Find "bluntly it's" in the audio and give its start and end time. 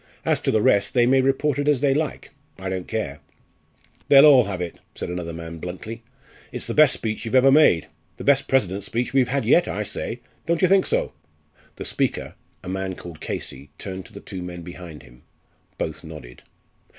5.59-6.65